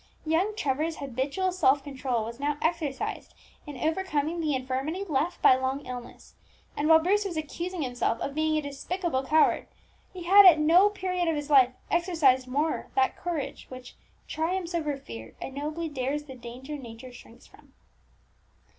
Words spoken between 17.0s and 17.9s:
shrinks from."